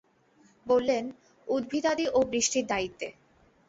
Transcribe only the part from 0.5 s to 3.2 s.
বললেন, উদ্ভিদাদি ও বৃষ্টির দায়িত্বে।